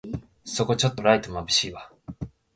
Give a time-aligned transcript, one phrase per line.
[0.43, 1.91] そこちょっとライトまぶしいわ